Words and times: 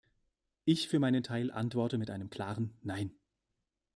Ich 0.65 0.87
für 0.87 0.97
meinen 0.97 1.21
Teil 1.21 1.51
antworte 1.51 1.99
mit 1.99 2.09
einem 2.09 2.31
klaren 2.31 2.73
Nein. 2.81 3.13